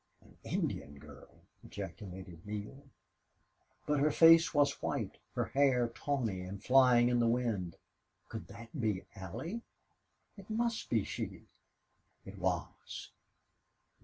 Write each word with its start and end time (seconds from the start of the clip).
"An 0.23 0.35
Indian 0.43 0.97
girl!" 0.97 1.41
ejaculated 1.63 2.43
Neale. 2.43 2.89
But 3.85 3.99
her 3.99 4.09
face 4.09 4.51
was 4.51 4.81
white, 4.81 5.19
her 5.35 5.45
hair 5.45 5.89
tawny 5.89 6.41
and 6.41 6.63
flying 6.63 7.07
in 7.09 7.19
the 7.19 7.27
wind. 7.27 7.75
Could 8.27 8.47
that 8.47 8.69
be 8.81 9.05
Allie? 9.15 9.61
It 10.37 10.49
must 10.49 10.89
be 10.89 11.03
she. 11.03 11.43
It 12.25 12.39
was. 12.39 13.11